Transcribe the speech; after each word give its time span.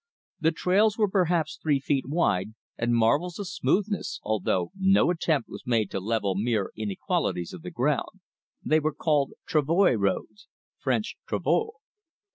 The 0.39 0.51
trails 0.51 0.97
were 0.97 1.07
perhaps 1.07 1.59
three 1.61 1.79
feet 1.79 2.05
wide, 2.07 2.55
and 2.75 2.95
marvels 2.95 3.37
of 3.37 3.47
smoothness, 3.47 4.19
although 4.23 4.71
no 4.75 5.11
attempt 5.11 5.47
was 5.47 5.61
made 5.67 5.91
to 5.91 5.99
level 5.99 6.33
mere 6.33 6.71
inequalities 6.75 7.53
of 7.53 7.61
the 7.61 7.69
ground. 7.69 8.19
They 8.65 8.79
were 8.79 8.95
called 8.95 9.33
travoy 9.47 9.95
roads 9.99 10.47
(French 10.79 11.17
"travois"). 11.27 11.73